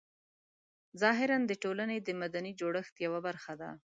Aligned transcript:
ظاهراً 1.01 1.37
د 1.47 1.51
ټولنې 1.63 1.97
د 2.01 2.09
مدني 2.21 2.51
جوړښت 2.59 2.95
یوه 3.05 3.19
برخه 3.27 3.53
ده. 3.61 3.69